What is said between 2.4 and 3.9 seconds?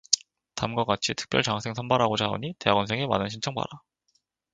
대학원생의 많은 신청 바라.